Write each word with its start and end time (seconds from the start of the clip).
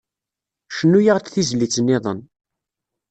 Cnu-aɣ-d 0.77 1.27
tizlit-nniḍen. 1.27 2.19